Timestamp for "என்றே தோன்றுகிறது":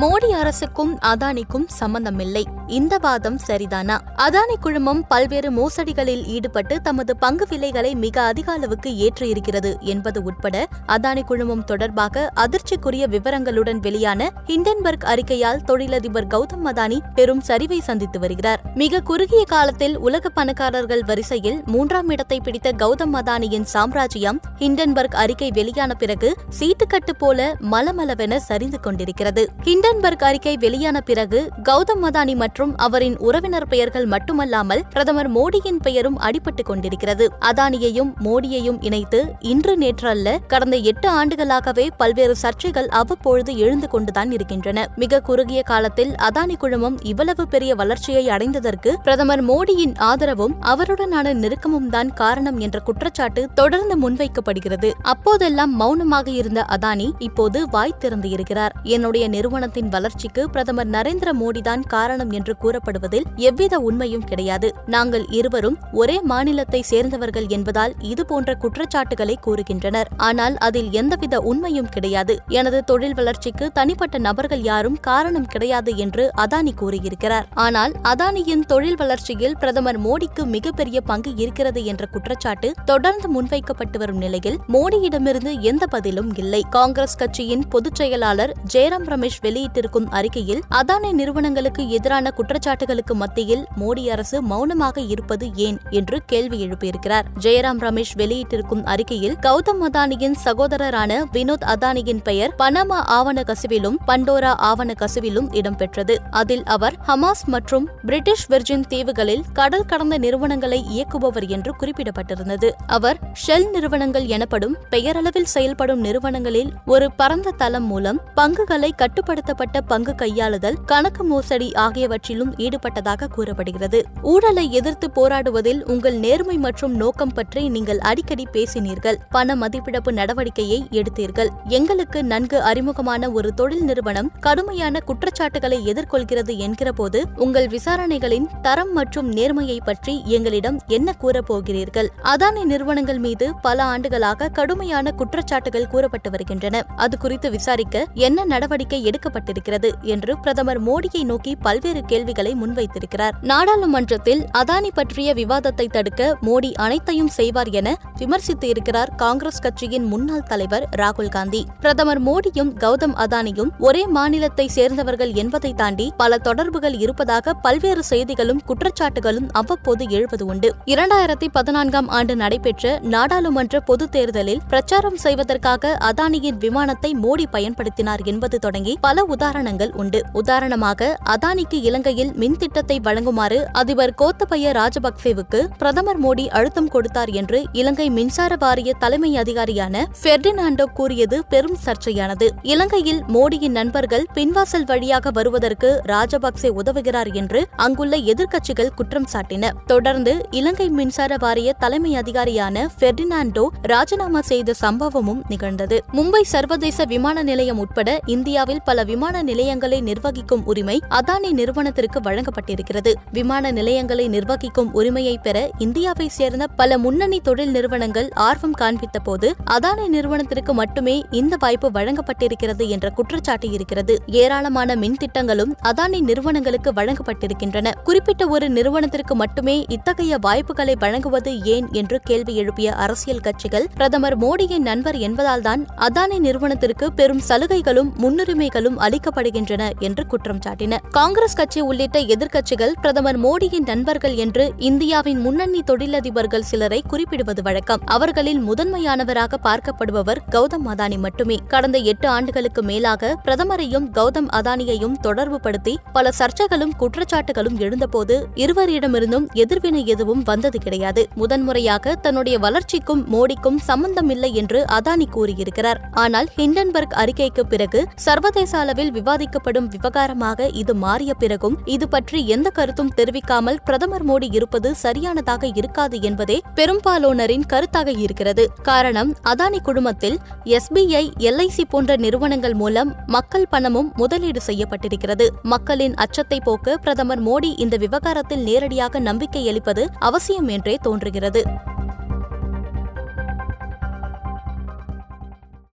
290.76-291.62